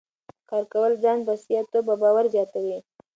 [0.49, 2.77] کار کول ځان بسیا توب او باور زیاتوي.